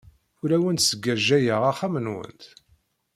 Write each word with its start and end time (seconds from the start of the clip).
Ur 0.41 0.49
awent-sgajjayeɣ 0.55 1.61
axxam-nwent. 1.71 2.43